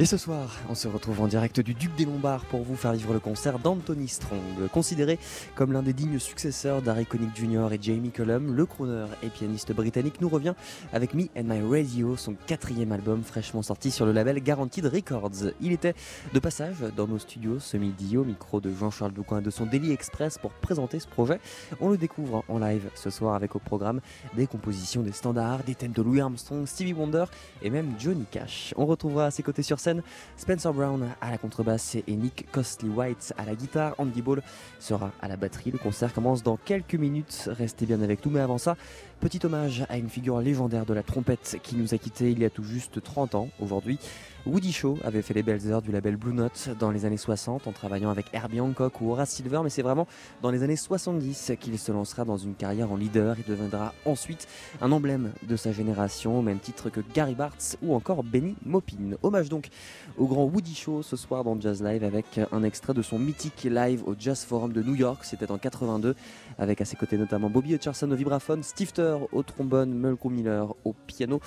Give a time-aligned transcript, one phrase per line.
[0.00, 2.92] Et ce soir, on se retrouve en direct du Duc des Lombards pour vous faire
[2.92, 4.68] vivre le concert d'Anthony Strong.
[4.72, 5.18] Considéré
[5.56, 7.72] comme l'un des dignes successeurs d'Harry Connick Jr.
[7.72, 10.54] et Jamie Cullum, le crooner et pianiste britannique nous revient
[10.92, 15.50] avec Me and My Radio, son quatrième album fraîchement sorti sur le label Guaranteed Records.
[15.60, 15.94] Il était
[16.32, 19.90] de passage dans nos studios ce midi au micro de Jean-Charles Doucoin de son Daily
[19.90, 21.40] Express pour présenter ce projet.
[21.80, 24.00] On le découvre en live ce soir avec au programme
[24.36, 27.24] des compositions des standards, des thèmes de Louis Armstrong, Stevie Wonder
[27.62, 28.72] et même Johnny Cash.
[28.76, 29.87] On retrouvera à ses côtés sur scène
[30.36, 33.94] Spencer Brown à la contrebasse et Nick Costly White à la guitare.
[33.98, 34.42] Andy Ball
[34.78, 35.70] sera à la batterie.
[35.70, 37.48] Le concert commence dans quelques minutes.
[37.52, 38.76] Restez bien avec nous, mais avant ça,
[39.18, 42.44] petit hommage à une figure légendaire de la trompette qui nous a quittés il y
[42.44, 43.98] a tout juste 30 ans aujourd'hui.
[44.46, 47.66] Woody Shaw avait fait les belles heures du label Blue Note dans les années 60
[47.66, 50.06] en travaillant avec Herbie Hancock ou Horace Silver, mais c'est vraiment
[50.40, 54.46] dans les années 70 qu'il se lancera dans une carrière en leader et deviendra ensuite
[54.80, 59.16] un emblème de sa génération, au même titre que Gary Bartz ou encore Benny Maupin.
[59.22, 59.68] Hommage donc
[60.16, 63.64] au grand Woody Shaw ce soir dans Jazz Live avec un extrait de son mythique
[63.64, 66.14] live au Jazz Forum de New York, c'était en 82,
[66.58, 68.92] avec à ses côtés notamment Bobby Hutcherson au vibraphone, Steve
[69.32, 71.40] Au trombone, Malcolm Miller au piano.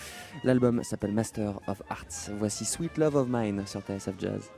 [0.44, 2.32] L'album s'appelle Master of Arts.
[2.38, 4.50] Voici Sweet Love of Mine sur TSF Jazz.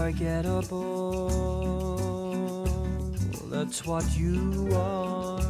[0.00, 1.28] Unforgettable.
[3.50, 5.40] That's what you are.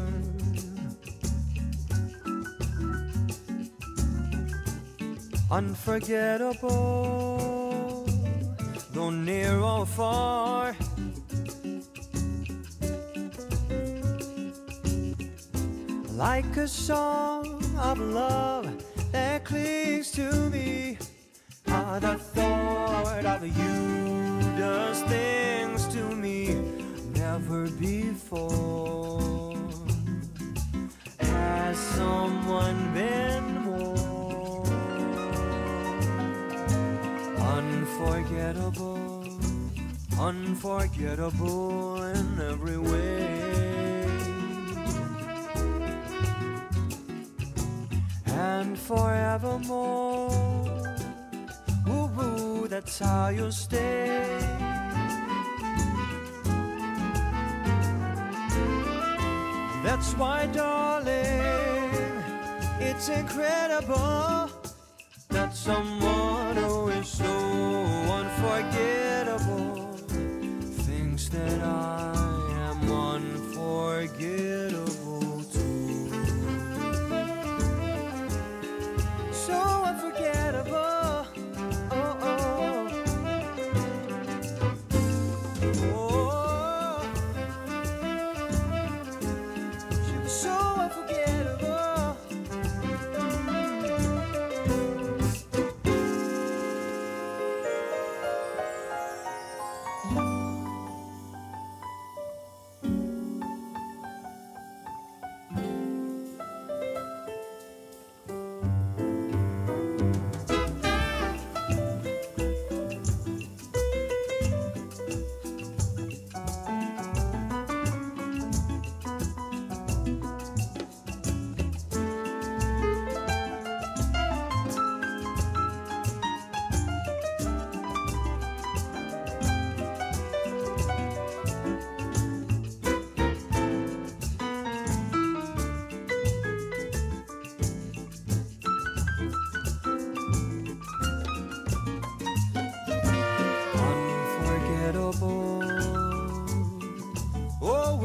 [5.50, 8.07] Unforgettable,
[8.92, 10.76] though near or far.
[16.12, 18.69] Like a song of love
[19.12, 20.99] that clings to me.
[21.69, 24.00] Ah, the thought of you
[27.81, 29.55] before.
[31.19, 34.65] Has someone been more
[37.57, 39.25] unforgettable,
[40.19, 43.51] unforgettable in every way?
[48.61, 50.31] and forevermore.
[51.89, 54.60] Ooh, ooh, that's how you'll stay.
[60.00, 61.12] That's why, darling,
[62.80, 64.49] it's incredible
[65.28, 66.10] that someone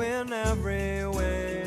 [0.02, 1.64] in every way.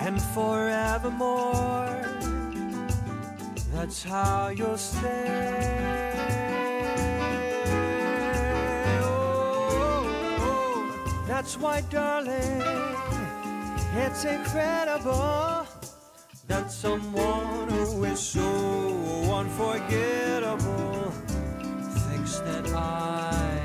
[0.00, 2.02] And forevermore.
[3.72, 6.12] That's how you'll stay.
[9.00, 9.14] Oh,
[9.68, 10.06] oh,
[10.40, 12.62] oh, that's why, darling,
[13.96, 15.66] it's incredible
[16.46, 18.48] that someone who is so
[19.32, 21.01] unforgettable
[22.52, 23.61] that I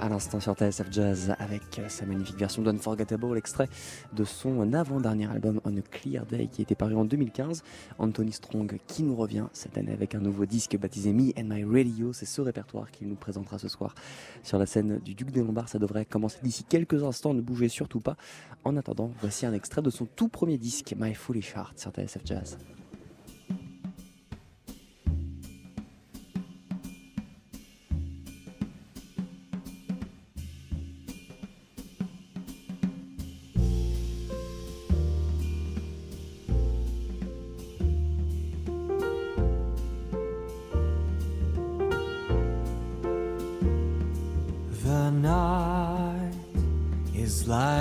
[0.00, 3.68] À l'instant sur TSF Jazz, avec sa magnifique version d'Unforgettable, extrait
[4.12, 7.64] de son avant-dernier album On a Clear Day qui était paru en 2015.
[7.98, 11.64] Anthony Strong qui nous revient cette année avec un nouveau disque baptisé Me and My
[11.64, 12.12] Radio.
[12.12, 13.96] C'est ce répertoire qu'il nous présentera ce soir
[14.44, 15.68] sur la scène du Duc des Lombards.
[15.68, 18.16] Ça devrait commencer d'ici quelques instants, ne bougez surtout pas.
[18.64, 22.22] En attendant, voici un extrait de son tout premier disque, My Foolish Heart, sur TSF
[22.24, 22.58] Jazz.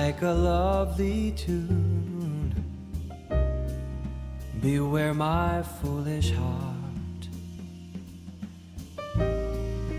[0.07, 2.53] Like a lovely tune.
[4.61, 7.23] Beware my foolish heart.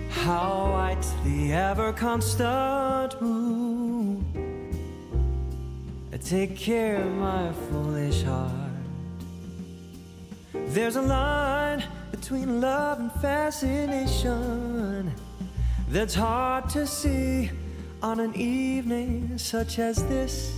[0.08, 4.24] How white the ever constant moon.
[6.24, 8.84] Take care, my foolish heart.
[10.74, 15.12] There's a line between love and fascination
[15.90, 17.50] that's hard to see
[18.02, 20.54] on an evening such as this.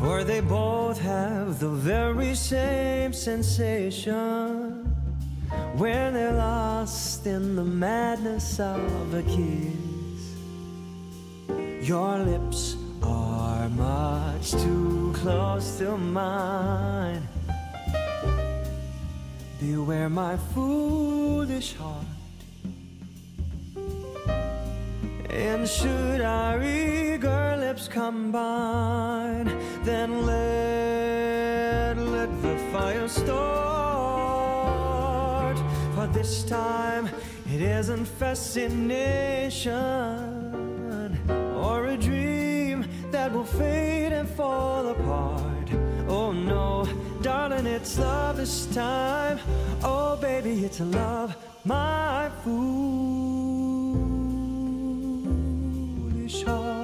[0.00, 4.84] where they both have the very same sensation
[5.76, 10.22] when they're lost in the madness of a kiss.
[11.86, 17.26] Your lips are much too close to mine.
[19.60, 22.19] Beware my foolish heart.
[25.32, 29.46] And should our eager lips combine,
[29.84, 33.30] then let, let the fire start.
[35.94, 37.08] For this time
[37.46, 38.90] it isn't fascination
[41.56, 45.70] or a dream that will fade and fall apart.
[46.08, 46.88] Oh no,
[47.22, 49.38] darling, it's love this time.
[49.82, 53.29] Oh baby, it's love, my foolish
[56.50, 56.79] heart.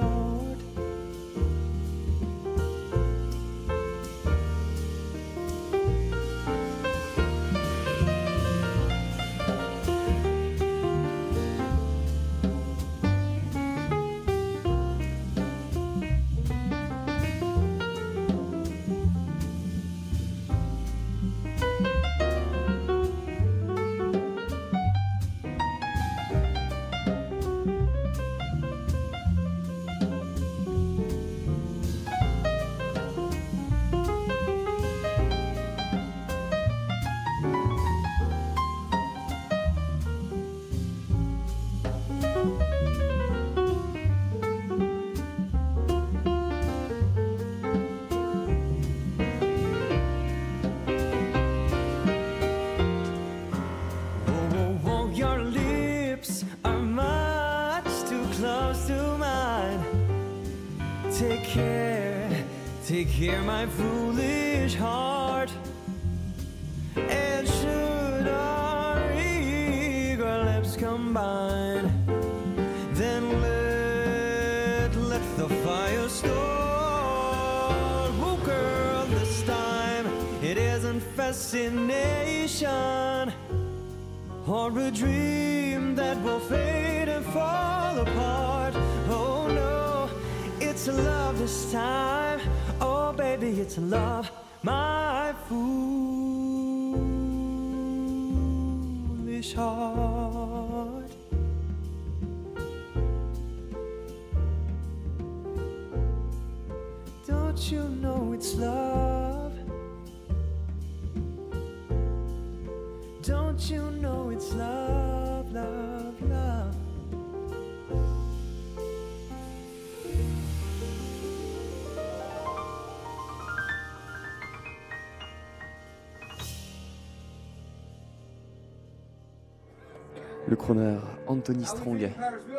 [131.27, 132.09] Anthony Strong,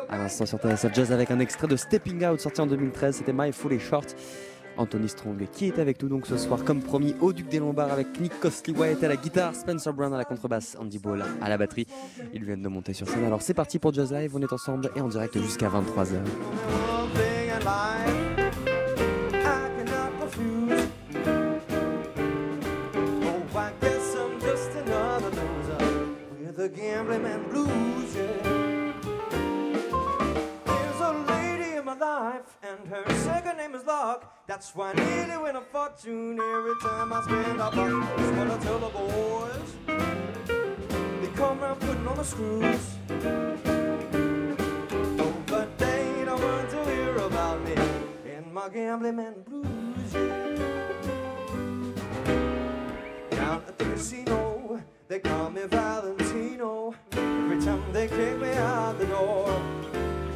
[0.09, 3.33] à l'instant sur TSF Jazz avec un extrait de Stepping Out sorti en 2013, c'était
[3.33, 4.15] My Fully Short.
[4.77, 7.91] Anthony Strong qui est avec nous donc ce soir comme promis au Duc des Lombards
[7.91, 11.49] avec Nick Costly Wyatt à la guitare, Spencer Brown à la contrebasse, Andy Ball à
[11.49, 11.85] la batterie.
[12.33, 13.25] Ils viennent de monter sur scène.
[13.25, 16.19] Alors c'est parti pour Jazz Live, on est ensemble et en direct jusqu'à 23h.
[26.69, 28.15] Gambling man blues.
[28.15, 28.93] Yeah.
[30.65, 34.45] There's a lady in my life, and her second name is Luck.
[34.47, 37.75] That's why I nearly win a fortune every time I spend a buck.
[37.75, 39.75] What I tell the boys.
[41.21, 42.97] They come around putting on the screws.
[45.19, 47.75] Oh, but they don't want to hear about me
[48.31, 50.13] and my gambling man blues.
[50.13, 50.57] Yeah.
[53.31, 56.93] Down at the casino, they call me Valentino.
[57.13, 59.47] Every time they kick me out the door.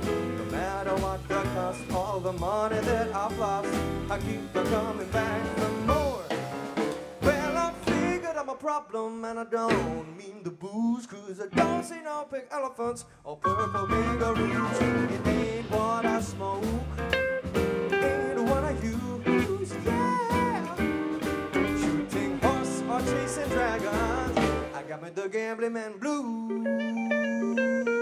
[0.01, 3.69] No matter what the cost, all the money that I've lost,
[4.09, 6.23] I keep on coming back for more.
[7.21, 11.83] Well, I figured I'm a problem, and I don't mean the booze, cause I don't
[11.83, 14.81] see no pink elephants or purple kangaroos.
[14.81, 16.63] It ain't what I smoke,
[25.03, 27.92] Me the gambling man blues.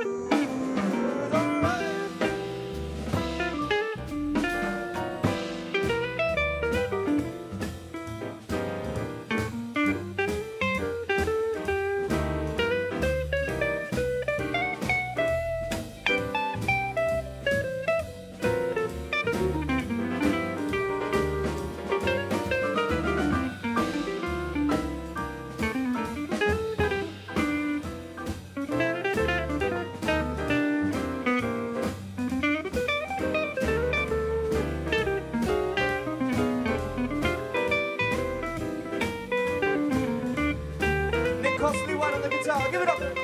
[42.69, 43.20] Give it up.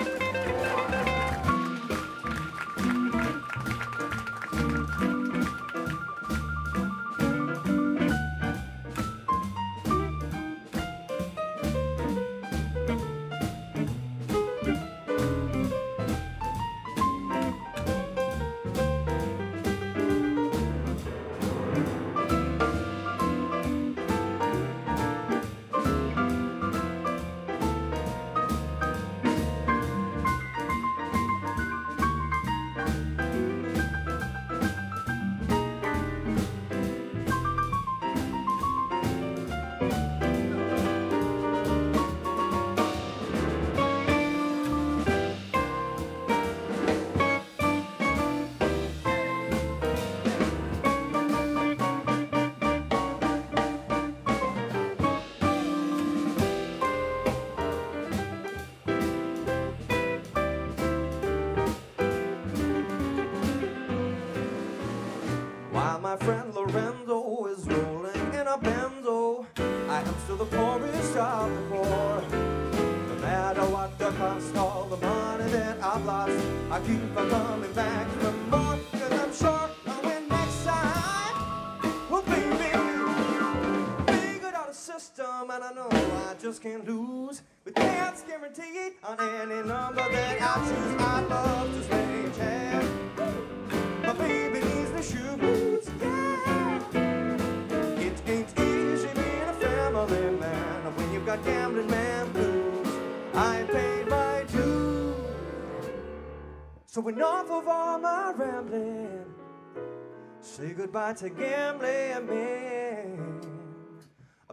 [110.42, 113.42] Say goodbye to gambling man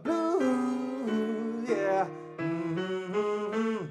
[0.03, 2.07] blues, yeah.
[2.37, 3.85] Mm-hmm.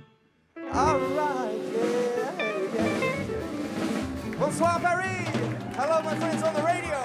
[0.72, 2.42] All right, yeah,
[2.74, 4.38] yeah.
[4.38, 5.28] Bonsoir Paris.
[5.76, 7.00] Hello, my friends on the radio.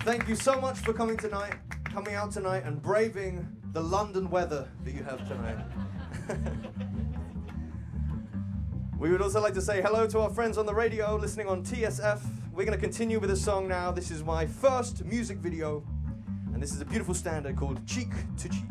[0.00, 4.68] Thank you so much for coming tonight, coming out tonight and braving the London weather
[4.84, 5.58] that you have tonight.
[8.98, 11.62] we would also like to say hello to our friends on the radio listening on
[11.62, 12.20] TSF.
[12.52, 13.92] We're going to continue with a song now.
[13.92, 15.84] This is my first music video,
[16.52, 18.64] and this is a beautiful standard called Cheek to Cheek.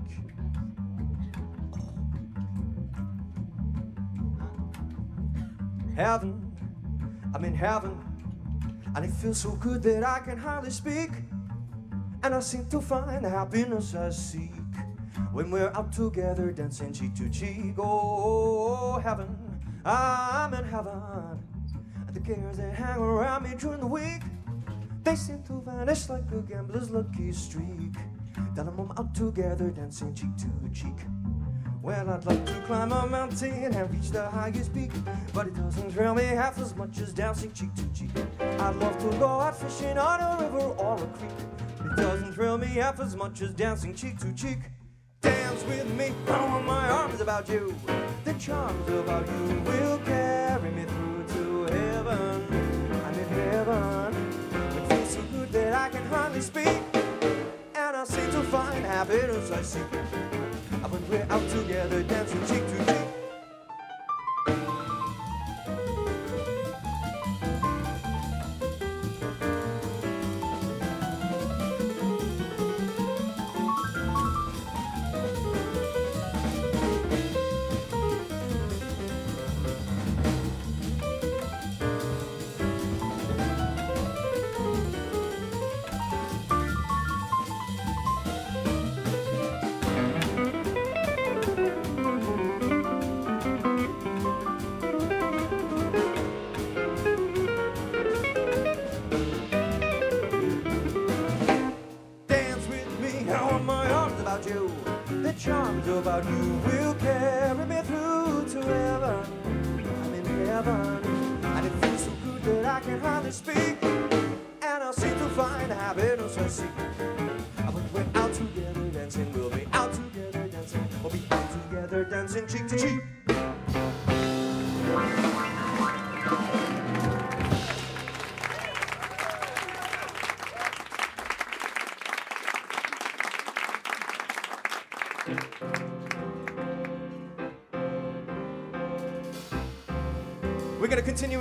[5.95, 6.55] Heaven,
[7.33, 7.97] I'm in heaven,
[8.95, 11.11] and it feels so good that I can hardly speak.
[12.21, 14.58] And I seem to find happiness I seek
[15.31, 17.75] when we're out together dancing cheek to cheek.
[17.77, 19.35] Oh, heaven,
[19.85, 21.43] I'm in heaven.
[22.13, 24.21] The cares that hang around me during the week,
[25.03, 27.95] they seem to vanish like a gambler's lucky streak.
[28.55, 30.97] Then I'm out together dancing cheek to cheek.
[31.81, 34.91] Well, I'd like to climb a mountain and reach the highest peak,
[35.33, 38.09] but it doesn't thrill me half as much as dancing cheek to cheek.
[38.39, 41.31] I'd love to go out fishing on a river or a creek.
[41.91, 44.59] It doesn't thrill me half as much as dancing cheek to cheek.
[45.21, 47.75] Dance with me, throw my arms about you.
[48.23, 52.47] The charms about you will carry me through to heaven.
[53.05, 54.15] I'm in heaven.
[54.77, 56.67] It feels so good that I can hardly speak.
[57.75, 59.83] And I seem to find happiness I seek.
[60.89, 63.08] When we're out together dancing cheek to cheek.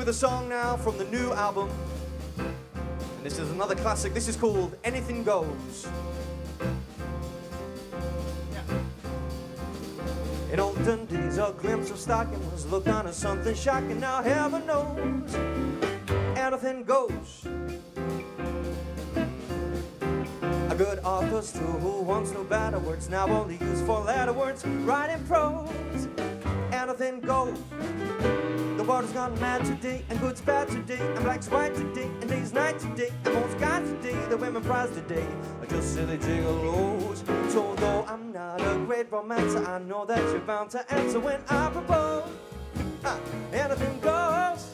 [0.08, 1.68] With a song now from the new album.
[2.38, 4.14] And This is another classic.
[4.14, 5.86] This is called Anything Goes.
[8.50, 8.62] Yeah.
[10.50, 14.00] In olden days, a glimpse of stocking was looked on as something shocking.
[14.00, 15.34] Now heaven knows,
[16.38, 17.46] anything goes.
[20.70, 24.64] A good author's too who wants no better words, now only use four letter words,
[24.64, 26.08] writing prose.
[26.72, 27.58] Anything goes.
[28.88, 32.78] Water's gone mad today, and good's bad today, and black's white today, and day's night
[32.78, 35.26] today, and most guys today, the women prize today
[35.60, 37.18] are just silly gigolos.
[37.50, 41.38] So though I'm not a great romancer, I know that you're bound to answer when
[41.50, 42.30] I propose.
[43.04, 43.20] Ah,
[43.52, 44.67] anything goes,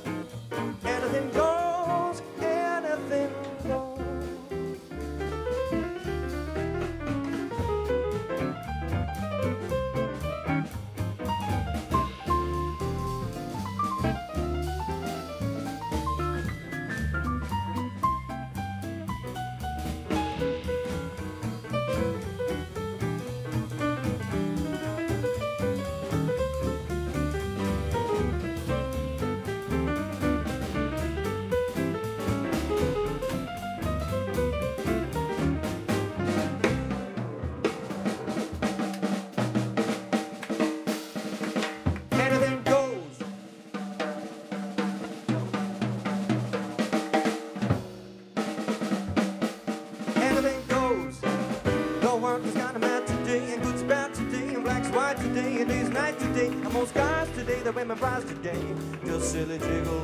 [57.65, 58.61] the women prize today,
[59.07, 60.04] just silly gigolos.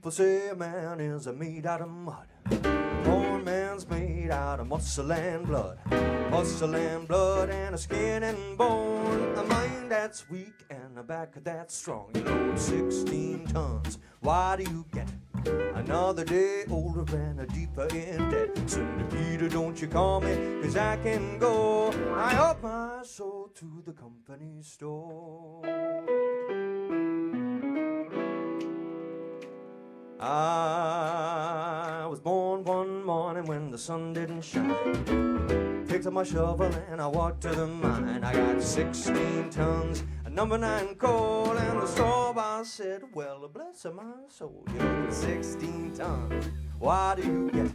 [0.00, 2.26] People say a man is made out of mud.
[3.04, 5.78] Poor man's made out of muscle and blood.
[6.30, 9.36] Muscle and blood and a skin and bone.
[9.36, 12.12] A mind that's weak and a back that's strong.
[12.14, 13.98] You load 16 tons.
[14.20, 15.10] Why do you get
[15.74, 18.58] another day older and a deeper in debt?
[18.70, 21.92] Saint Peter, don't you call me, cause I can go.
[22.14, 25.60] I up my soul to the company store.
[30.22, 35.86] I was born one morning when the sun didn't shine.
[35.88, 38.22] Picked up my shovel and I walked to the mine.
[38.22, 43.86] I got 16 tons of number nine coal, and the store boss said, Well, bless
[43.86, 46.50] my soul, you're 16 tons.
[46.78, 47.72] Why do you get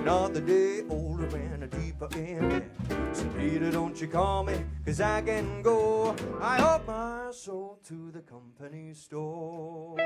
[0.00, 2.70] another day older and a deeper in debt?
[3.12, 6.14] So, Peter, don't you call me, cause I can go.
[6.42, 9.96] I hope my soul to the company store.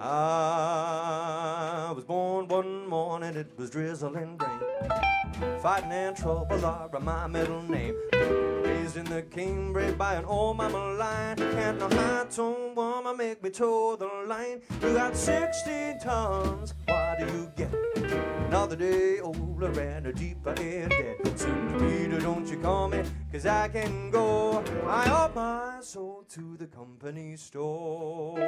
[0.00, 4.60] I was born one morning, it was drizzling rain.
[5.60, 7.96] Fighting and trouble are my middle name.
[8.62, 11.36] Raised in the Cambridge by an old mama line.
[11.36, 14.62] Can't no high tone woman make me toe the line.
[14.80, 17.74] You got 16 tons, why do you get
[18.46, 21.36] another day older and a deeper in debt?
[21.36, 24.62] Saint Peter, don't you call me, cause I can go.
[24.86, 28.38] I owe my soul to the company store.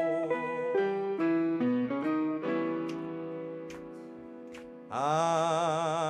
[4.93, 6.03] I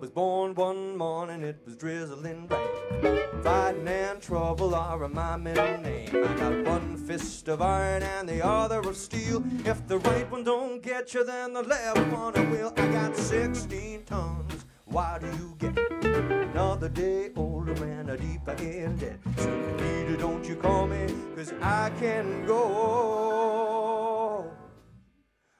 [0.00, 3.18] was born one morning, it was drizzling rain.
[3.42, 6.10] Fighting and trouble are my middle name.
[6.12, 9.42] I got one fist of iron and the other of steel.
[9.64, 12.72] If the right one don't get you, then the left one will.
[12.76, 14.64] I got 16 tons.
[14.84, 19.18] Why do you get another day older and a deeper in debt?
[19.38, 24.52] Saint Peter, don't you call me, cause I can go.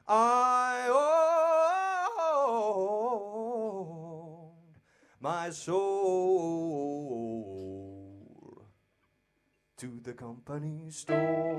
[0.06, 1.25] I owe
[5.26, 5.82] my soul
[9.76, 11.56] to the company store.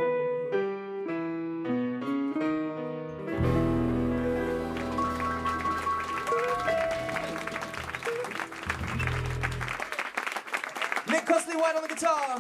[11.10, 12.40] Nick Costley-White on the guitar,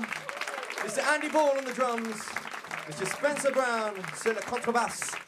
[0.78, 1.06] Mr.
[1.14, 2.22] Andy Ball on the drums,
[2.88, 3.06] Mr.
[3.06, 5.27] Spencer Brown sur le contrebasse.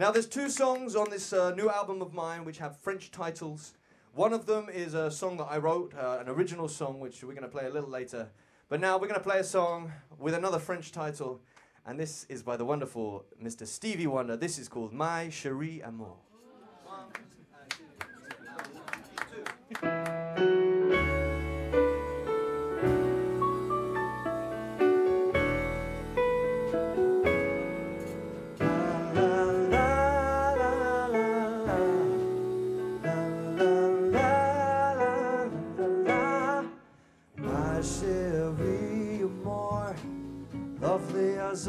[0.00, 3.74] Now, there's two songs on this uh, new album of mine which have French titles.
[4.14, 7.34] One of them is a song that I wrote, uh, an original song, which we're
[7.34, 8.30] going to play a little later.
[8.70, 11.42] But now we're going to play a song with another French title,
[11.84, 13.66] and this is by the wonderful Mr.
[13.66, 14.38] Stevie Wonder.
[14.38, 16.29] This is called My Cherie Amour.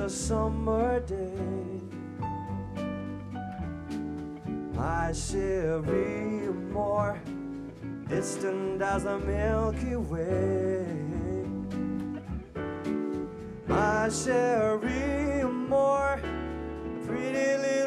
[0.01, 1.79] A summer day.
[4.73, 7.21] My chérie, more
[8.07, 10.87] distant as the Milky Way.
[13.67, 16.19] My chérie, more
[17.05, 17.81] pretty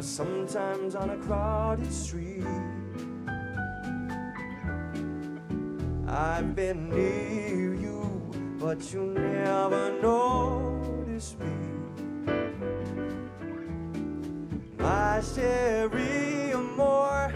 [0.00, 2.42] or sometimes on a crowded street.
[6.08, 8.00] I've been near you,
[8.58, 11.54] but you never notice me.
[14.78, 17.34] My chérie amour,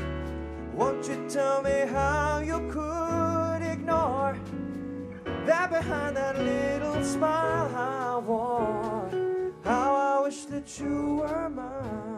[0.74, 4.38] won't you tell me how you could ignore
[5.44, 9.10] that behind that little smile I wore?
[9.64, 12.13] How I wish that you were mine.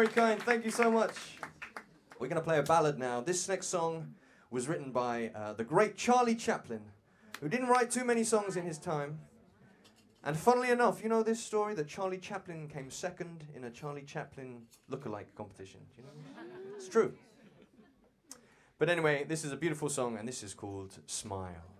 [0.00, 0.42] Very kind.
[0.44, 1.14] Thank you so much.
[2.18, 3.20] We're going to play a ballad now.
[3.20, 4.14] This next song
[4.50, 6.80] was written by uh, the great Charlie Chaplin,
[7.38, 9.18] who didn't write too many songs in his time.
[10.24, 14.00] And funnily enough, you know this story that Charlie Chaplin came second in a Charlie
[14.00, 15.80] Chaplin lookalike competition.
[15.98, 16.44] You know?
[16.76, 17.12] It's true.
[18.78, 21.79] But anyway, this is a beautiful song, and this is called Smile.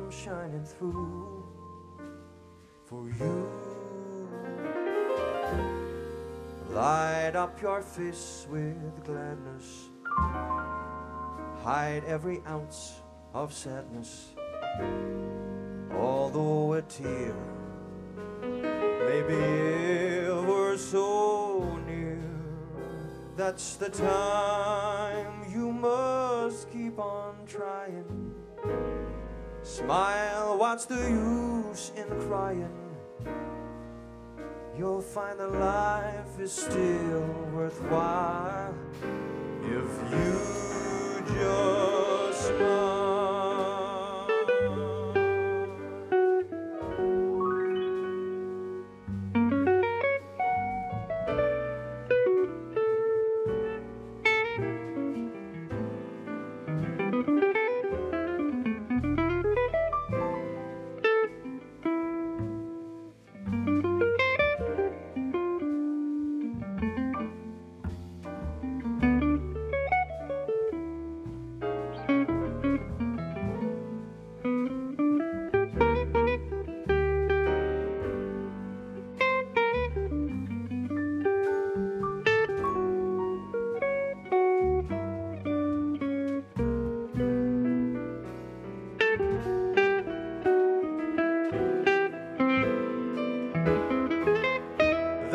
[0.11, 1.43] shining through
[2.85, 3.47] for you.
[6.69, 9.89] Light up your face with gladness,
[11.63, 13.01] hide every ounce
[13.33, 14.33] of sadness,
[15.93, 17.35] although a tear
[18.41, 19.35] may be
[20.27, 22.21] ever so near.
[23.35, 28.10] That's the time you must keep on trying.
[29.71, 32.67] Smile, what's the use in crying?
[34.77, 38.75] You'll find that life is still worthwhile
[39.63, 43.00] if you just smile.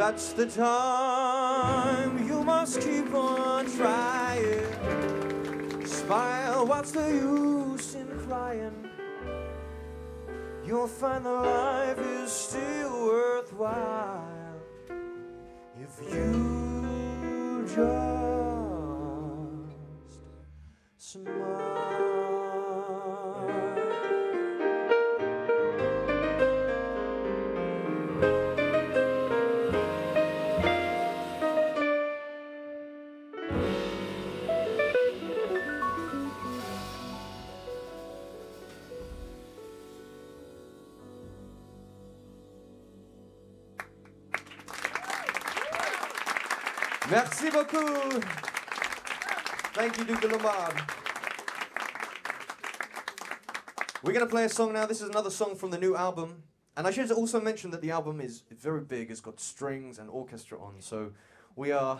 [0.06, 4.62] That's the time you must keep on trying.
[5.84, 8.88] Smile, what's the use in crying?
[10.64, 14.54] You'll find that life is still worthwhile
[15.82, 16.45] if you
[50.06, 50.28] Duke de
[54.04, 54.86] We're going to play a song now.
[54.86, 56.44] This is another song from the new album.
[56.76, 59.10] And I should also mention that the album is very big.
[59.10, 60.74] It's got strings and orchestra on.
[60.78, 61.10] So
[61.56, 61.98] we are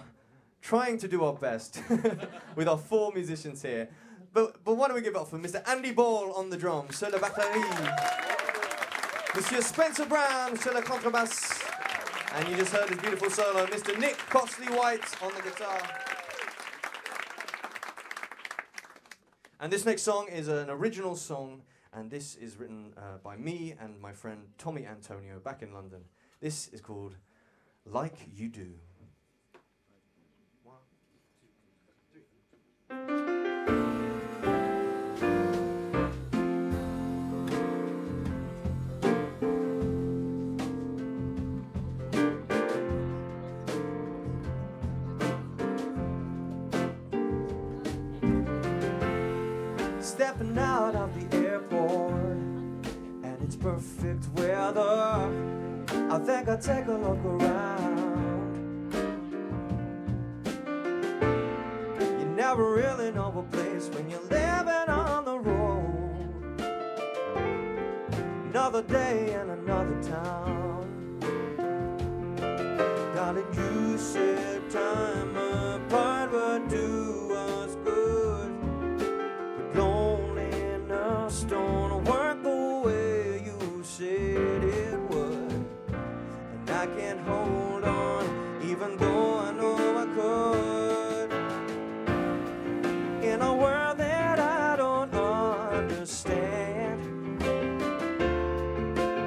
[0.62, 1.82] trying to do our best
[2.54, 3.88] with our four musicians here.
[4.32, 5.68] But, but why don't we give up for Mr.
[5.68, 7.60] Andy Ball on the drums, sur la batterie.
[9.34, 11.60] Monsieur Spencer Brown sur la contrebasse.
[12.34, 13.98] And you just heard his beautiful solo, Mr.
[13.98, 16.15] Nick Costley White on the guitar.
[19.66, 21.62] And this next song is an original song,
[21.92, 26.04] and this is written uh, by me and my friend Tommy Antonio back in London.
[26.38, 27.16] This is called
[27.84, 28.74] Like You Do.
[53.66, 54.80] Perfect weather.
[55.90, 58.92] I think I'll take a look around.
[62.20, 66.60] You never really know a place when you're living on the road.
[68.50, 70.45] Another day in another town.
[96.06, 97.42] Understand,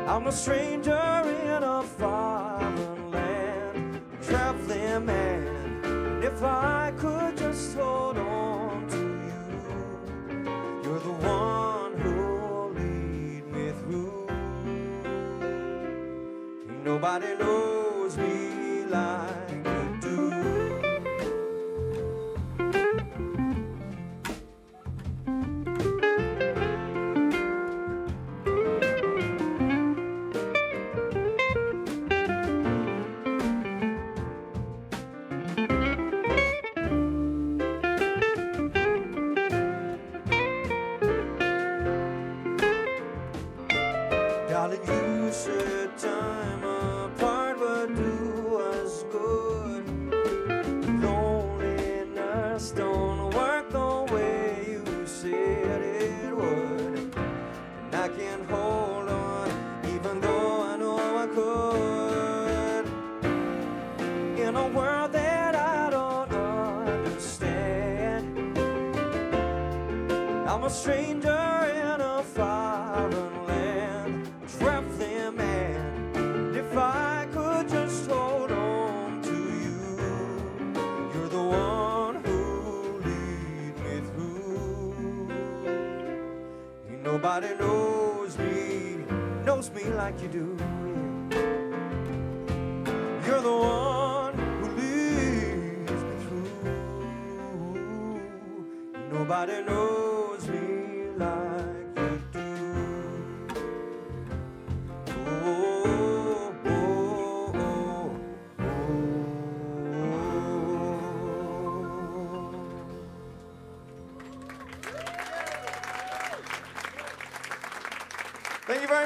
[0.08, 5.84] I'm a stranger in a foreign land, a traveling man.
[5.84, 9.44] And if I could just hold on to you,
[10.86, 14.28] you're the one who'll lead me through.
[16.86, 17.69] Nobody knows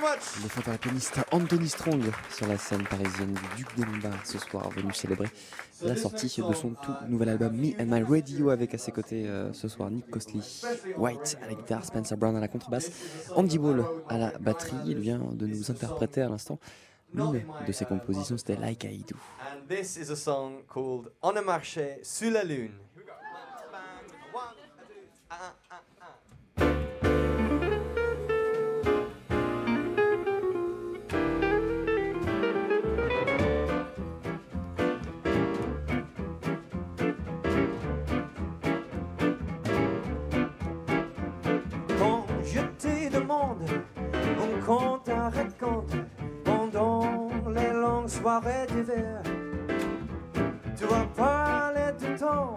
[0.04, 4.70] Le fantastique pianiste Anthony Strong sur la scène parisienne du Duc des Lombards ce soir,
[4.72, 5.30] venu célébrer
[5.82, 9.26] la sortie de son tout nouvel album Me and My Radio avec à ses côtés
[9.30, 10.41] euh, ce soir Nick Costley,
[10.97, 12.91] White à la guitare, Spencer Brown à la contrebasse,
[13.34, 14.76] Andy Ball à la batterie.
[14.86, 16.60] Il vient de nous interpréter à l'instant
[17.14, 19.16] l'une de ses compositions, c'était Like I Do.
[19.39, 22.74] And this is a song called On a marché sous la lune.
[43.34, 45.95] On compte un raconte
[46.43, 49.21] pendant les longues soirées d'hiver.
[50.75, 52.55] Tu vas parler du temps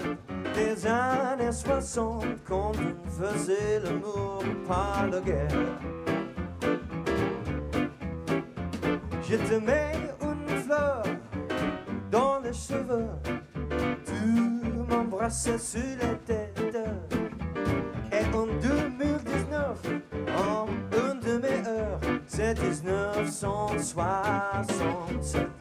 [0.55, 5.79] des années 60 quand on faisait l'amour par la guerre.
[9.29, 11.03] Je te mets une fleur
[12.11, 13.09] dans les cheveux,
[14.05, 16.46] tu m'embrassais sur la tête.
[23.97, 25.56] soir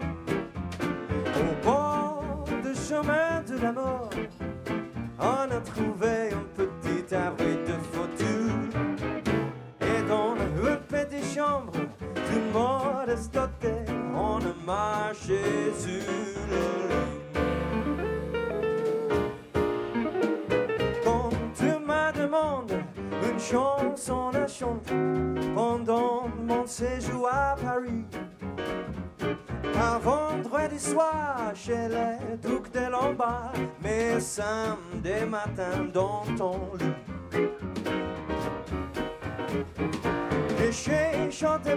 [35.93, 36.86] dans ton lit.
[40.62, 41.76] Et j'ai chanté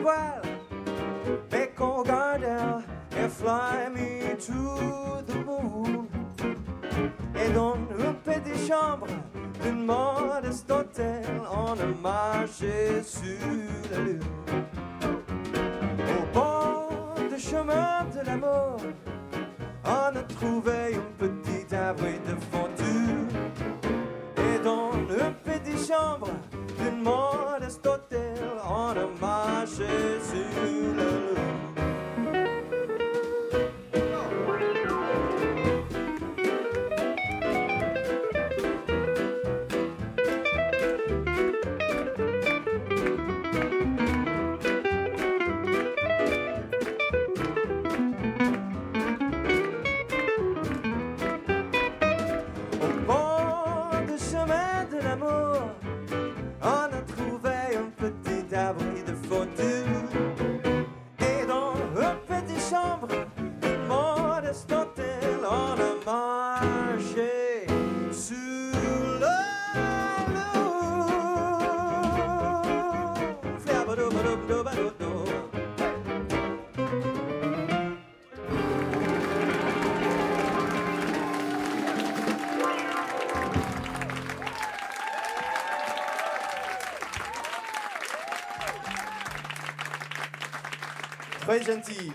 [91.59, 92.13] soyez gentils.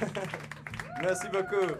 [1.02, 1.74] Merci beaucoup.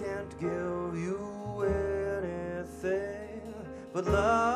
[0.00, 1.18] can't give you
[1.64, 3.40] anything
[3.92, 4.47] but love.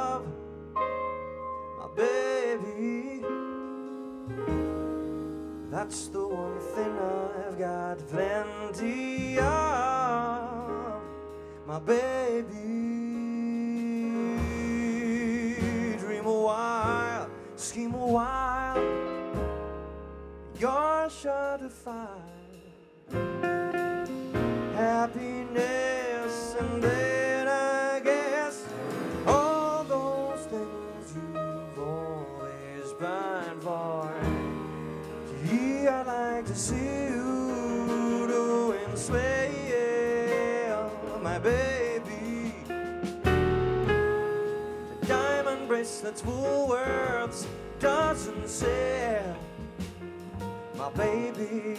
[45.82, 47.46] price that's Woolworths
[47.80, 49.20] doesn't say
[50.78, 51.76] My baby.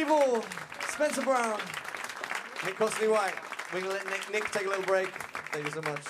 [0.00, 0.42] Andy Ball,
[0.88, 1.60] Spencer Brown,
[2.64, 3.34] Nick Costley-White.
[3.70, 5.08] We're gonna let Nick, Nick take a little break.
[5.52, 6.00] Thank you so much.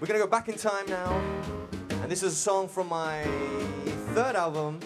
[0.00, 1.20] We're gonna go back in time now,
[1.90, 3.22] and this is a song from my
[4.14, 4.80] third album.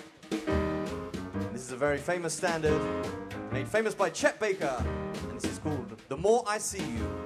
[1.53, 2.83] This is a very famous standard,
[3.53, 4.85] made famous by Chet Baker,
[5.29, 7.18] and this is called The More I See You.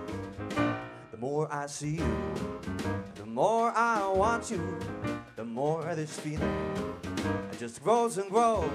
[1.42, 2.16] More I see you,
[3.16, 4.62] the more I want you,
[5.34, 6.94] the more this feeling
[7.58, 8.70] just grows and grows.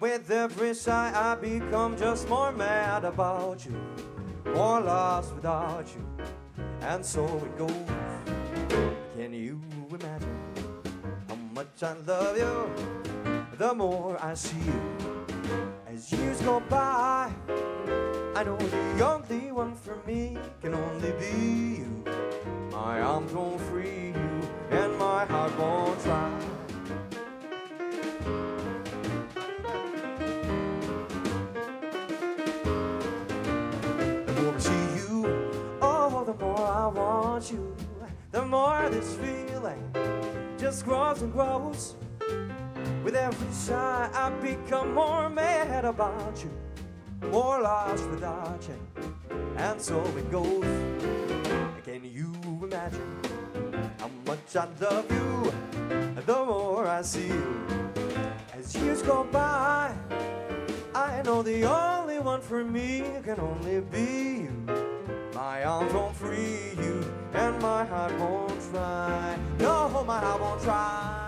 [0.00, 3.76] With every sigh, I become just more mad about you,
[4.44, 6.04] more lost without you,
[6.80, 7.70] and so it goes.
[9.16, 10.38] Can you imagine
[11.28, 13.56] how much I love you?
[13.56, 15.26] The more I see you,
[15.86, 17.21] as years go by,
[18.42, 22.04] I know the only one for me can only be you.
[22.72, 26.40] My arms won't free you, and my heart won't try.
[34.26, 35.48] The more I see you,
[35.80, 37.76] oh, the more I want you.
[38.32, 39.88] The more this feeling
[40.58, 41.94] just grows and grows.
[43.04, 46.50] With every sigh, I become more mad about you,
[47.30, 49.14] more lost without you,
[49.56, 50.64] and so it goes.
[51.84, 53.20] Can you imagine
[53.98, 55.52] how much I love you?
[56.26, 57.66] The more I see you,
[58.54, 59.92] as years go by,
[60.94, 64.66] I know the only one for me can only be you.
[65.34, 67.04] My arms won't free you,
[67.34, 69.36] and my heart won't try.
[69.58, 71.21] No, my heart won't try.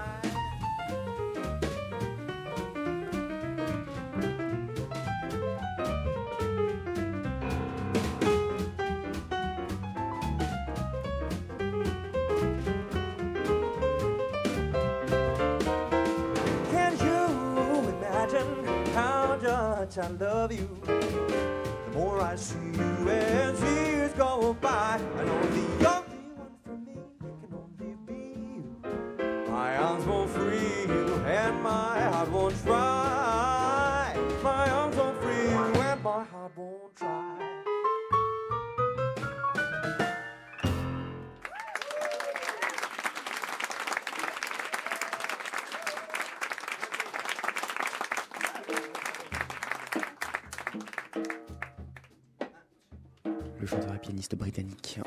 [19.85, 20.69] Much I love you?
[20.87, 25.94] The more I see you as years go by, I know the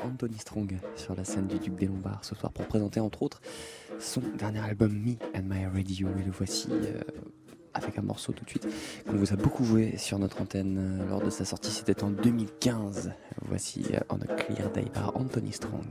[0.08, 3.40] Anthony Strong sur la scène du Duc des Lombards ce soir pour présenter entre autres
[3.98, 6.08] son dernier album Me and My Radio.
[6.18, 7.00] Et le voici euh,
[7.74, 8.66] avec un morceau tout de suite
[9.06, 11.70] qu'on vous a beaucoup joué sur notre antenne euh, lors de sa sortie.
[11.70, 15.84] C'était en 2015 voici euh, On a Clear Day par Anthony Strong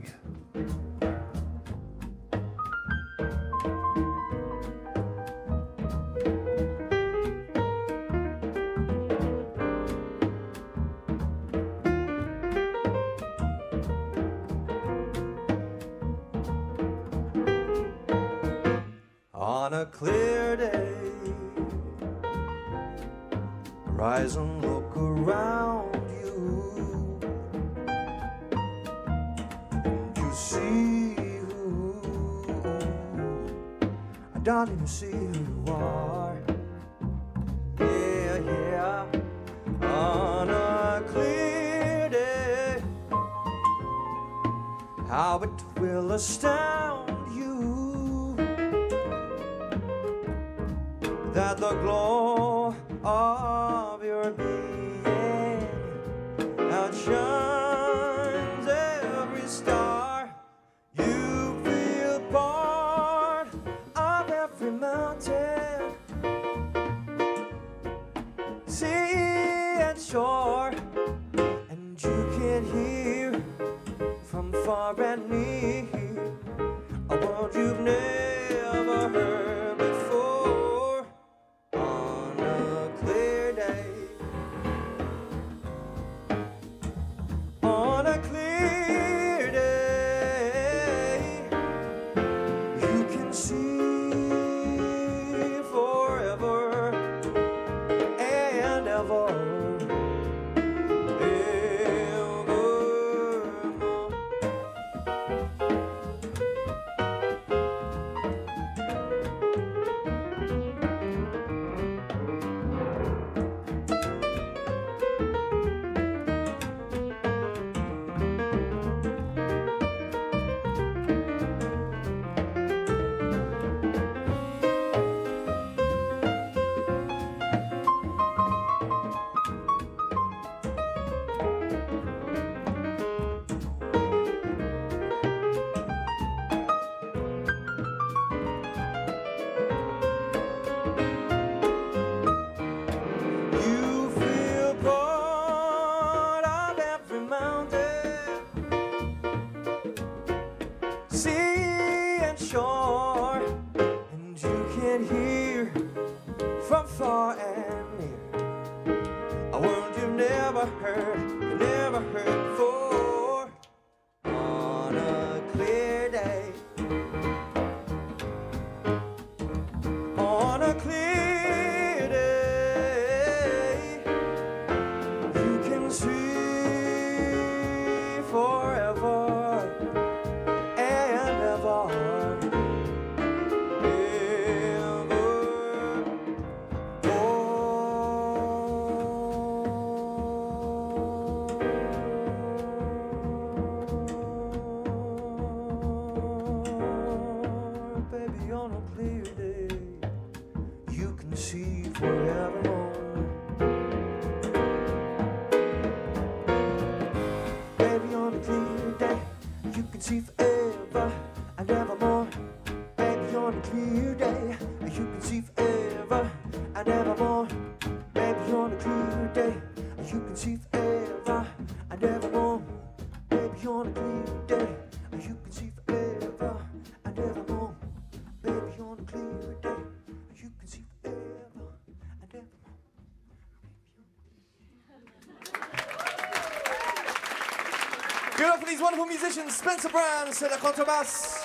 [239.30, 241.44] Spencer Brown, c'est la contrebasse.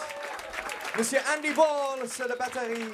[0.97, 2.93] Monsieur Andy Ball, c'est la batterie.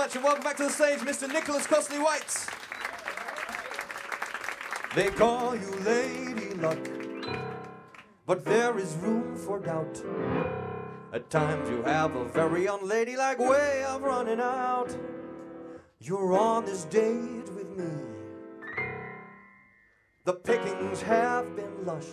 [0.00, 1.30] Much and welcome back to the stage, Mr.
[1.30, 2.46] Nicholas Costley-White.
[4.94, 6.78] They call you Lady Luck,
[8.24, 10.02] but there is room for doubt.
[11.12, 14.96] At times you have a very unladylike way of running out.
[15.98, 17.92] You're on this date with me.
[20.24, 22.08] The pickings have been lush.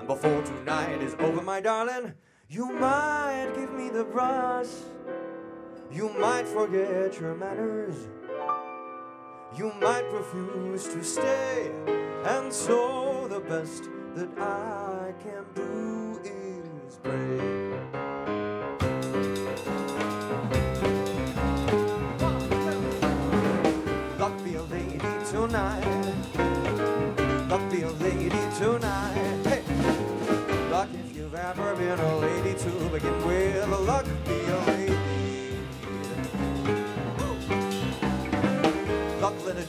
[0.00, 2.14] And before tonight is over, my darling,
[2.48, 4.66] you might give me the brush.
[6.00, 8.08] You might forget your manners.
[9.54, 11.70] You might refuse to stay.
[12.24, 13.84] And so the best
[14.14, 17.36] that I can do is pray.
[24.18, 24.98] Luck be a lady
[25.30, 26.14] tonight.
[27.50, 29.44] Luck be a lady tonight.
[29.44, 29.62] Hey!
[30.70, 33.68] Luck if you've ever been a lady to begin with.
[33.86, 34.06] Luck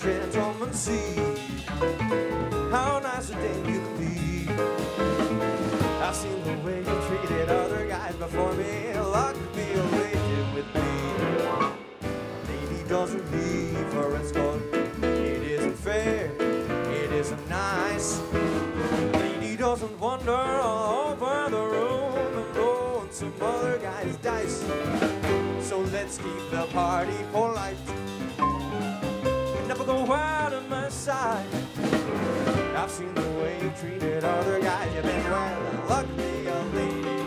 [0.02, 1.16] Luck let a gentleman see
[2.72, 4.48] how nice a dame you can be.
[6.02, 8.94] I've seen the way you treated other guys before me.
[8.98, 10.90] Luck be a lady with me.
[12.50, 14.62] Lady doesn't leave her escort.
[15.04, 16.32] It isn't fair.
[16.40, 18.22] It isn't nice.
[19.14, 24.64] Lady doesn't wander all over the room and roll some other guy's dice.
[25.62, 27.78] So let's keep the party polite.
[30.02, 31.46] Of my sight.
[32.76, 34.94] I've seen the way you treated other guys.
[34.96, 35.86] You've been well.
[35.88, 37.21] Luck be a lady.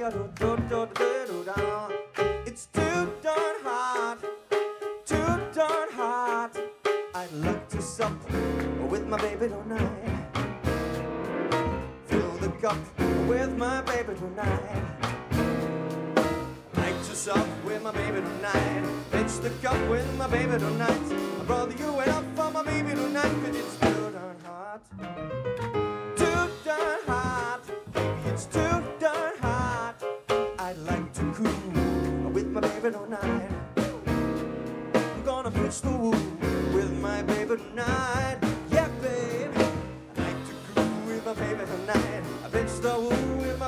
[0.00, 1.88] Ya do do do do do da.
[2.46, 4.18] It's too darn hot,
[5.04, 6.56] too darn hot.
[7.14, 8.12] I'd like to sup
[8.90, 10.17] with my baby tonight.
[12.68, 14.98] Cup with my baby tonight
[16.74, 18.84] like to sup with my baby tonight.
[19.10, 20.90] Pitch the cup with my baby tonight.
[21.40, 24.82] I Brother, you went up for my baby tonight, cause it's too darn hot.
[26.16, 27.60] Too darn hot.
[27.94, 29.94] Baby, it's too darn hot.
[30.58, 33.50] I'd like to cool with my baby tonight.
[34.94, 36.10] I'm gonna pitch the woo
[36.74, 38.47] with my baby tonight.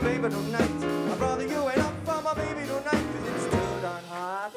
[0.00, 0.80] Baby tonight.
[1.08, 4.52] My brother, you ain't up for my baby tonight, cause it's too darn hot.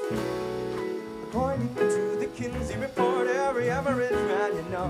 [1.24, 4.88] According to the Kinsey report, every average man you know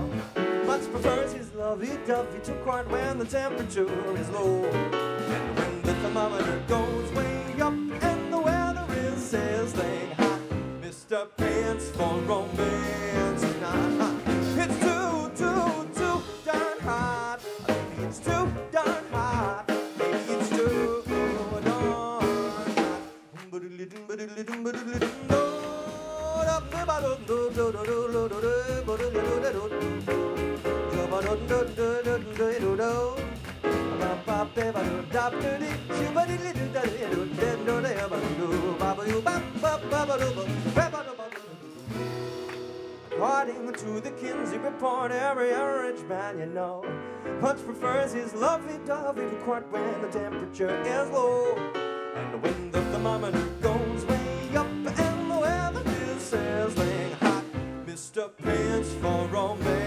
[0.66, 4.64] much prefers his lovey-dovey to quart when the temperature is low.
[4.64, 10.40] And when the thermometer goes way up and the weather is sizzling hot,
[10.80, 11.28] Mr.
[11.36, 13.13] Pants for romance
[43.12, 46.84] According to the Kinsey report, every rich man you know
[47.40, 51.54] much prefers his lovey-dovey to court when the temperature is low.
[52.16, 54.04] And when the thermometer goes
[58.28, 59.83] Prince for romance.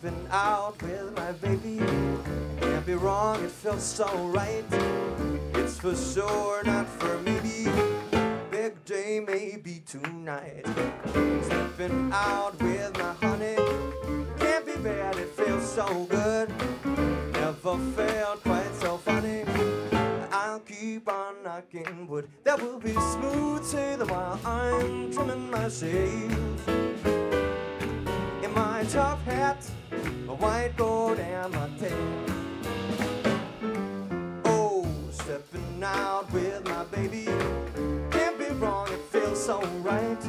[0.00, 1.78] Stepping out with my baby.
[2.58, 4.64] Can't be wrong, it feels so right.
[5.52, 7.68] It's for sure, not for maybe.
[8.50, 10.64] Big day, maybe tonight.
[11.42, 13.56] Stepping out with my honey.
[14.38, 16.48] Can't be bad, it feels so good.
[17.34, 19.44] Never felt quite so funny.
[20.32, 25.68] I'll keep keep on knocking wood that will be smooth sailing while I'm trimming my
[25.68, 26.32] sails.
[28.42, 29.62] In my top hat,
[30.28, 32.24] a white gold and my tail.
[34.44, 37.24] Oh, stepping out with my baby.
[38.10, 40.22] Can't be wrong, it feels so right.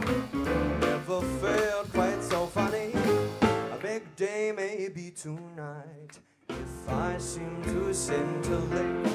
[0.80, 2.93] Never felt quite so funny.
[3.41, 6.19] A big day may be tonight.
[6.49, 9.06] If I seem to scintillate,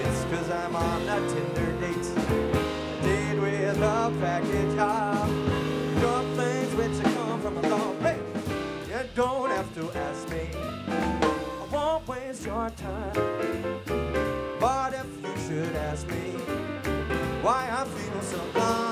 [0.00, 2.10] it's cause I'm on a Tinder date.
[2.18, 8.18] A date with a package of things which come from a long way.
[8.88, 10.48] You don't to ask me.
[10.88, 13.80] I won't waste your time.
[14.58, 16.32] But if you should ask me
[17.42, 18.87] why I feel so blind,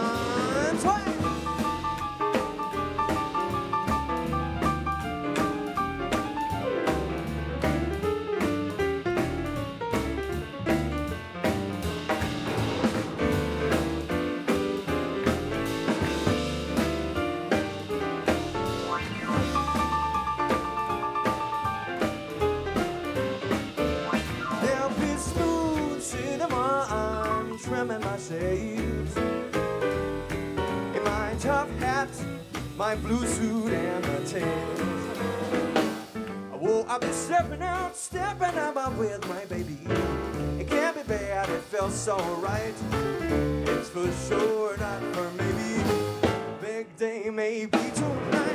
[27.67, 29.17] I'm trimming my sails.
[29.17, 32.09] In my top hat,
[32.77, 34.81] my blue suit, and my tails.
[36.53, 39.79] Oh, I've been stepping out, stepping out with my baby.
[40.61, 42.75] It can't be bad, it felt so right.
[43.67, 45.83] It's for sure not for maybe.
[46.61, 48.46] Big day maybe tonight,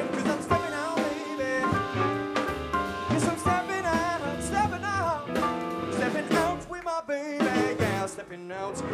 [8.22, 8.92] stepping out tonight.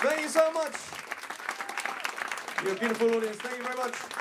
[0.00, 0.74] Thank you so much.
[2.62, 3.36] You're a beautiful audience.
[3.38, 4.17] Thank you very much.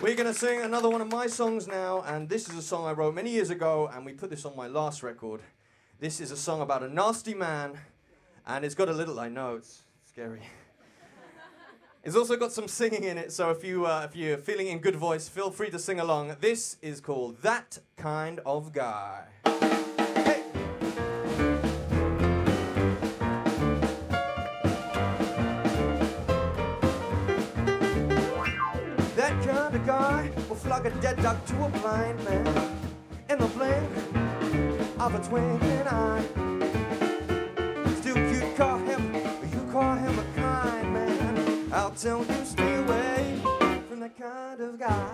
[0.00, 2.86] We're going to sing another one of my songs now, and this is a song
[2.86, 5.42] I wrote many years ago, and we put this on my last record.
[5.98, 7.78] This is a song about a nasty man,
[8.46, 10.40] and it's got a little, I know, it's scary.
[12.02, 14.78] It's also got some singing in it, so if, you, uh, if you're feeling in
[14.78, 16.34] good voice, feel free to sing along.
[16.40, 19.24] This is called That Kind of Guy.
[29.90, 32.46] Guy will flog a dead duck to a blind man
[33.28, 33.90] in the blink
[35.00, 36.22] of a twinkling eye.
[37.98, 39.02] Still, you call him,
[39.52, 41.72] you call him a kind man.
[41.72, 43.40] I'll tell you, stay away
[43.88, 45.10] from that kind of guy.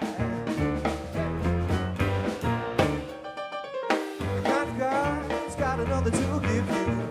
[4.35, 6.69] The kind of guy has got another to give.
[6.87, 7.06] You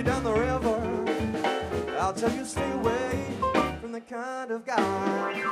[0.00, 1.94] you down the river.
[1.98, 3.26] I'll tell you, stay away
[3.82, 5.44] from the kind of guy.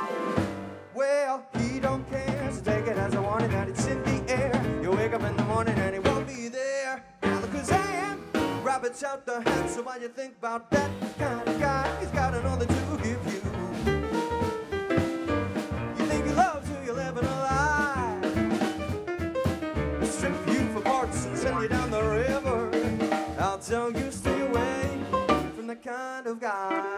[0.95, 4.79] Well, he don't care, so take it as a warning that it's in the air.
[4.81, 7.03] You wake up in the morning and he won't be there.
[7.21, 8.21] Alakazam,
[8.63, 10.89] rabbits out the hat, so what you think about that
[11.19, 11.99] kind of guy?
[11.99, 12.73] He's got another to
[13.03, 13.19] give you.
[15.99, 18.19] You think he loves you, you're living a lie.
[20.03, 22.71] Strip you for parts and send you down the river.
[23.39, 24.08] I'll tell you,
[26.29, 26.88] of guy.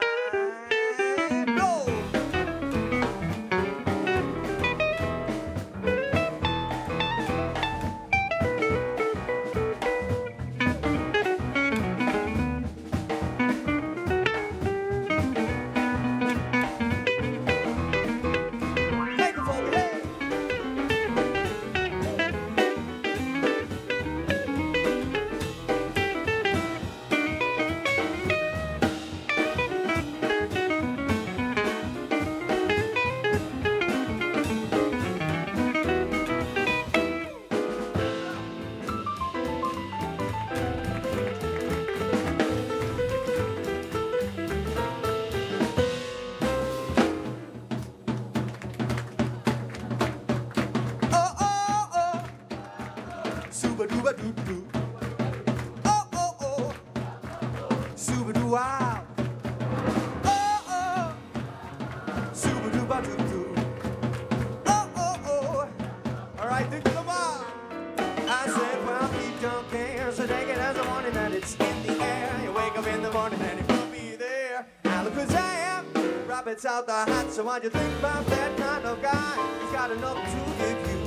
[76.63, 77.31] Rabbits out the hat.
[77.31, 79.35] So why'd you think about that kind of guy?
[79.61, 80.99] He's got enough to give you.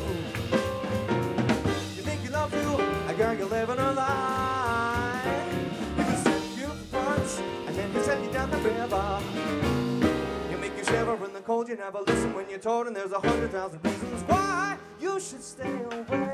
[1.96, 2.74] You think he loves you?
[3.08, 5.20] A girl, you're living a lie.
[5.96, 9.20] He can send you for punch, and then he send you down the river.
[10.50, 11.68] You make you shiver in the cold.
[11.68, 15.42] You never listen when you're told, and there's a hundred thousand reasons why you should
[15.42, 16.33] stay away.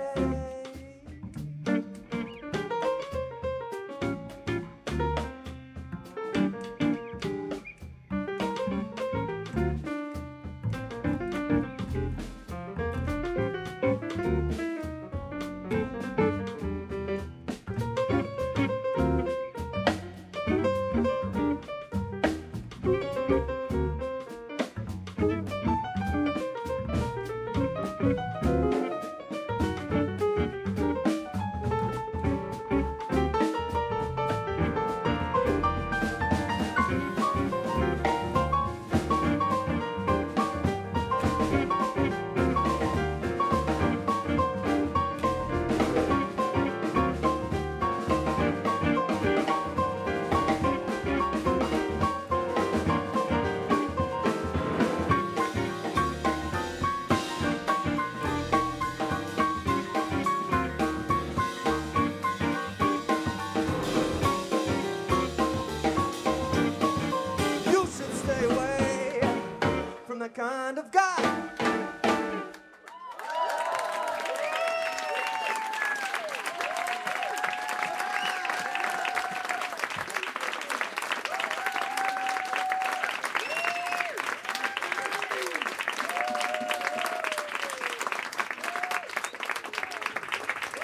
[70.41, 70.87] Kind of.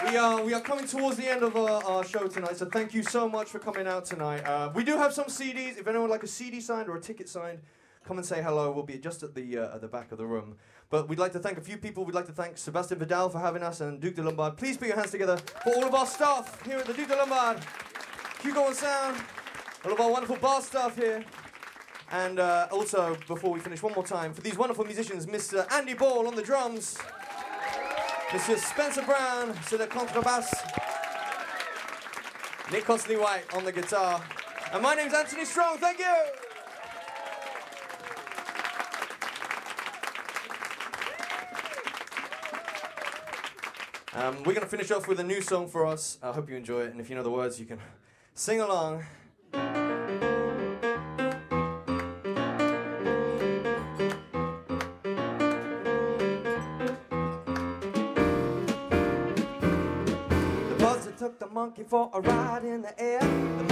[0.05, 2.93] We are, we are coming towards the end of our, our show tonight, so thank
[2.93, 4.41] you so much for coming out tonight.
[4.41, 5.79] Uh, we do have some CDs.
[5.79, 7.61] If anyone would like a CD signed or a ticket signed,
[8.07, 8.71] come and say hello.
[8.71, 10.57] We'll be just at the uh, at the back of the room.
[10.89, 12.05] But we'd like to thank a few people.
[12.05, 14.55] We'd like to thank Sebastian Vidal for having us and Duc des Lombards.
[14.57, 17.17] Please put your hands together for all of our staff here at the Duc des
[17.17, 17.67] Lombards,
[18.43, 19.17] Hugo and Sound,
[19.85, 21.25] all of our wonderful bar staff here.
[22.13, 25.71] And uh, also, before we finish, one more time, for these wonderful musicians, Mr.
[25.73, 26.97] Andy Ball on the drums,
[28.29, 28.57] Mr.
[28.57, 30.47] Spencer Brown sur the contrabass,
[32.71, 34.23] Nick Costley-White on the guitar,
[34.73, 35.79] and my name's Anthony Strong.
[35.79, 36.46] Thank you.
[44.17, 46.17] Um, we're gonna finish off with a new song for us.
[46.23, 47.79] I hope you enjoy it, and if you know the words, you can
[48.33, 49.05] sing along.
[49.53, 49.59] The
[60.79, 63.21] buzzer took the monkey for a ride in the air.
[63.21, 63.66] The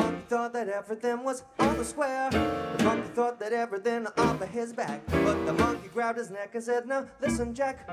[0.44, 2.28] thought that everything was on the square.
[2.28, 5.00] The monkey thought that everything off of his back.
[5.06, 7.88] But the monkey grabbed his neck and said, Now listen, Jack.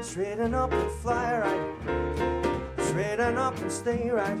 [0.00, 2.86] Straighten up and fly right.
[2.86, 4.38] Straighten up and stay right.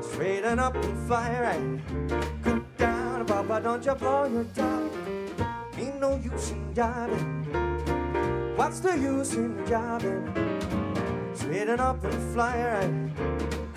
[0.00, 2.42] Straighten up and fly right.
[2.44, 4.82] Go down, Papa, don't you blow your top.
[5.78, 8.56] Ain't no use in jiving.
[8.56, 10.22] What's the use in jiving?
[11.36, 13.69] Straighten up and fly right.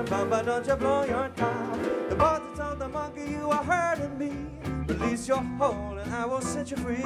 [0.00, 1.78] Go down, don't you blow your top.
[2.08, 4.32] The buzzer told the monkey you are hurting me.
[4.86, 7.04] Release your hold and I will set you free.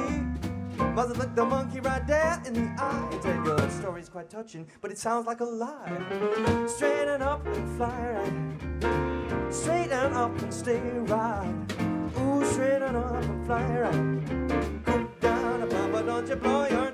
[0.93, 4.91] Mother looked the monkey right there in the eye said, Your story's quite touching, but
[4.91, 6.67] it sounds like a lie.
[6.67, 9.53] Straighten up and fly right.
[9.53, 11.53] Straighten up and stay right.
[12.17, 14.85] Ooh, straighten up and fly right.
[14.85, 16.91] Go down, Papa, don't you blow your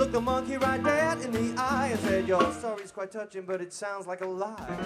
[0.00, 3.60] looked the monkey right dead in the eye and said, Your story's quite touching, but
[3.60, 4.78] it sounds like a lie.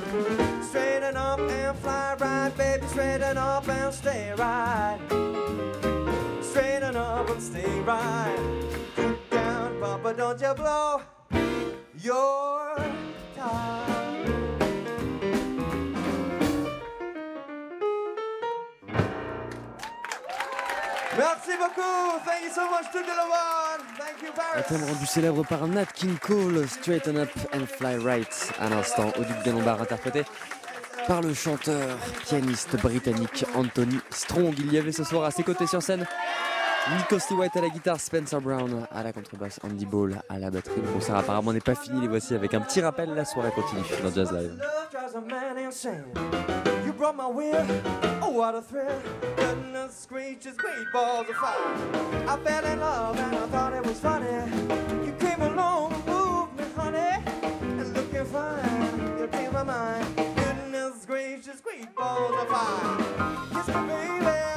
[0.61, 2.85] Straighten up and fly right, baby.
[2.89, 4.99] Straighten up and stay right.
[6.43, 8.67] Straighten up and stay right.
[8.97, 11.01] Get down, Papa, don't you blow
[12.03, 12.77] your
[13.37, 13.89] top.
[21.17, 22.21] Merci beaucoup.
[22.25, 23.64] Thank you so much, Duke de
[24.57, 29.13] Un thème rendu célèbre par Nat King Cole, Straighten Up and Fly Right, à l'instant,
[29.19, 30.25] au Duc des Lombards, interprété
[31.07, 34.55] par le chanteur, pianiste britannique Anthony Strong.
[34.59, 36.07] Il y avait ce soir à ses côtés sur scène
[36.91, 40.81] Nick White à la guitare, Spencer Brown à la contrebasse, Andy Ball à la batterie.
[40.85, 43.83] Le concert apparemment n'est pas fini, les voici avec un petit rappel, la soirée continue
[44.03, 44.61] dans Jazz Live.
[47.05, 47.67] Brought my will,
[48.23, 48.99] oh what a thrill.
[49.37, 51.77] Goodness screeches, great balls of fire.
[52.27, 54.27] I fell in love and I thought it was funny.
[55.05, 57.23] You came along and moved me, honey.
[57.61, 60.17] And looking fine, you changed my mind.
[60.17, 63.53] Goodness gracious, great balls of fire.
[63.53, 64.54] Kiss me, baby.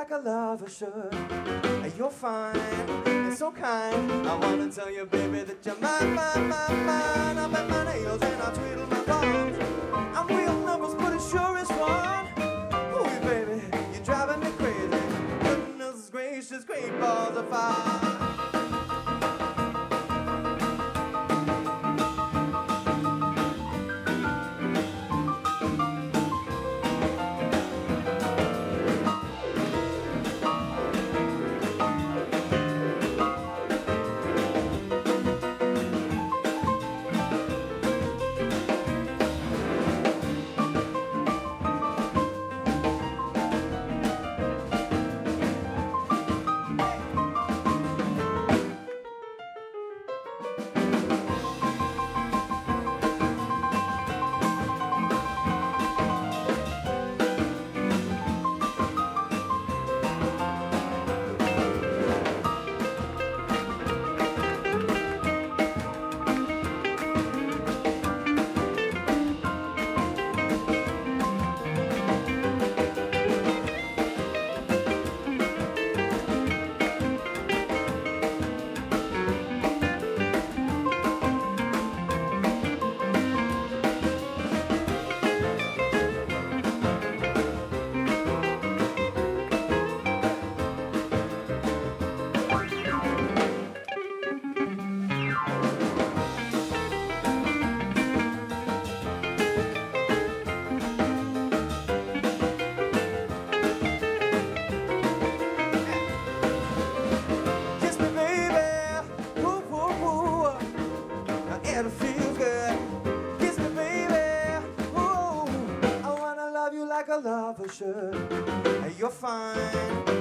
[0.00, 1.92] Like a lover should.
[1.98, 2.56] You're fine
[3.04, 4.26] and so kind.
[4.26, 7.36] I wanna tell you, baby, that you're mine, mine, mine, mine.
[7.36, 9.58] I bite my nails and I twiddle my thumbs.
[10.16, 12.26] I'm real nervous, but it sure is fun.
[12.96, 13.60] Ooh, baby,
[13.92, 15.02] you're driving me crazy.
[15.42, 18.39] Goodness gracious, great balls of fire.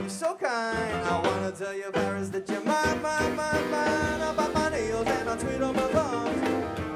[0.10, 1.06] You're so kind.
[1.06, 4.22] I wanna tell you, Paris, that you're mine, mine, mine, mine.
[4.22, 6.42] I bite my nails and I twiddle my thumbs.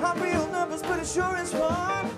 [0.04, 2.10] I'm real nervous, but it sure is fun.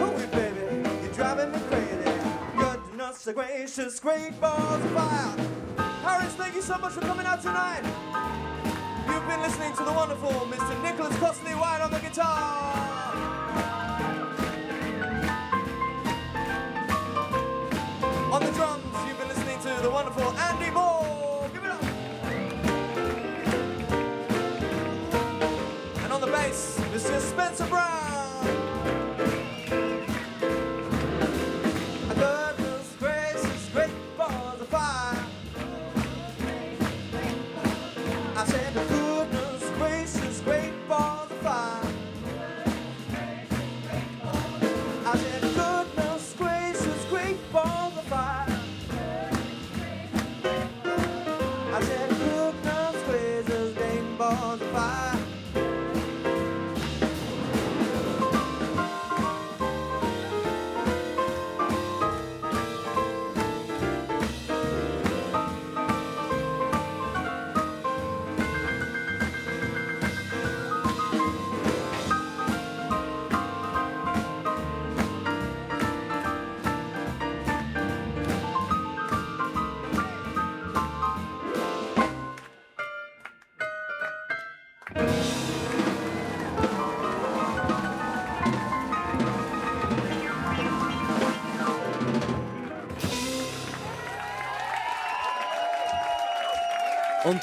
[0.00, 2.12] Oh, baby, you're driving me crazy.
[2.56, 5.36] Goodness gracious, great balls of fire.
[5.76, 7.84] Paris, thank you so much for coming out tonight.
[9.08, 10.82] You've been listening to the wonderful Mr.
[10.82, 12.89] Nicholas Costley White on the guitar.
[20.02, 21.50] Wonderful Andy Moore.
[21.52, 21.82] Give it up.
[26.02, 27.20] And on the bass, Mr.
[27.20, 27.89] Spencer Brown.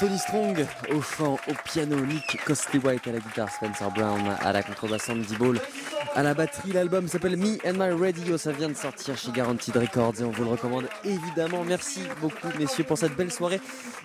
[0.00, 4.52] Anthony Strong au chant, au piano, Nick Costly White à la guitare, Spencer Brown à
[4.52, 5.58] la contrebasse, Andy Ball
[6.14, 6.70] à la batterie.
[6.70, 10.30] L'album s'appelle Me and My Radio, ça vient de sortir chez Guaranteed Records et on
[10.30, 11.64] vous le recommande évidemment.
[11.64, 13.60] Merci beaucoup messieurs pour cette belle soirée.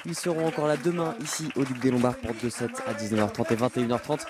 [0.06, 2.48] Ils seront encore là demain ici au Duc des Lombards pour 2
[2.88, 4.22] à 19h30 et 21h30.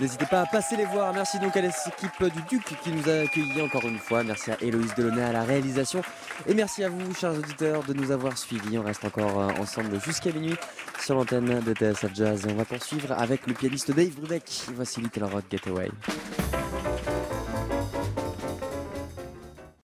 [0.00, 1.12] N'hésitez pas à passer les voir.
[1.12, 4.24] Merci donc à l'équipe du Duc qui nous a accueillis encore une fois.
[4.24, 6.02] Merci à Héloïse Delaunay à la réalisation.
[6.46, 8.78] Et merci à vous, chers auditeurs, de nous avoir suivis.
[8.78, 10.56] On reste encore euh, ensemble jusqu'à minuit
[11.00, 12.46] sur l'antenne de TSF Jazz.
[12.50, 14.44] On va poursuivre avec le pianiste Dave Brubeck.
[14.74, 15.90] Voici Little Rock Getaway.